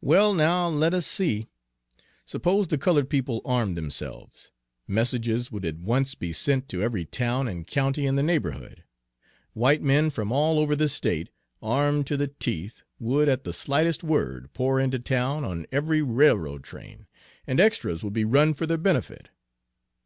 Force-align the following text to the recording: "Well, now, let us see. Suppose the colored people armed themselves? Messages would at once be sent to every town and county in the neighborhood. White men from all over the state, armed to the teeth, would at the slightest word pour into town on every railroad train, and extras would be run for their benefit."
"Well, 0.00 0.32
now, 0.32 0.66
let 0.70 0.94
us 0.94 1.04
see. 1.06 1.46
Suppose 2.24 2.68
the 2.68 2.78
colored 2.78 3.10
people 3.10 3.42
armed 3.44 3.76
themselves? 3.76 4.50
Messages 4.86 5.52
would 5.52 5.66
at 5.66 5.76
once 5.76 6.14
be 6.14 6.32
sent 6.32 6.70
to 6.70 6.80
every 6.82 7.04
town 7.04 7.46
and 7.46 7.66
county 7.66 8.06
in 8.06 8.16
the 8.16 8.22
neighborhood. 8.22 8.84
White 9.52 9.82
men 9.82 10.08
from 10.08 10.32
all 10.32 10.58
over 10.58 10.74
the 10.74 10.88
state, 10.88 11.28
armed 11.60 12.06
to 12.06 12.16
the 12.16 12.28
teeth, 12.28 12.82
would 12.98 13.28
at 13.28 13.44
the 13.44 13.52
slightest 13.52 14.02
word 14.02 14.48
pour 14.54 14.80
into 14.80 14.98
town 14.98 15.44
on 15.44 15.66
every 15.70 16.00
railroad 16.00 16.64
train, 16.64 17.06
and 17.46 17.60
extras 17.60 18.02
would 18.02 18.14
be 18.14 18.24
run 18.24 18.54
for 18.54 18.64
their 18.64 18.78
benefit." 18.78 19.28